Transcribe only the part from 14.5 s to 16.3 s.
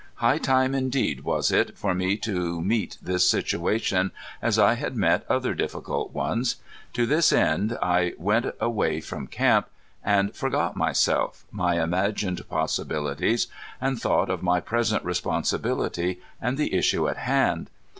present responsibility,